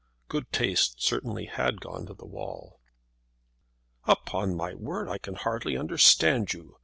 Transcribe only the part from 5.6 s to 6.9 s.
understand you!"